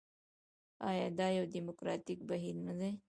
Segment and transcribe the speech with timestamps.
[0.89, 2.91] آیا دا یو ډیموکراټیک بهیر نه دی؟